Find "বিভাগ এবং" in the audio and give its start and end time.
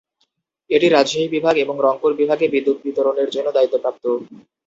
1.35-1.75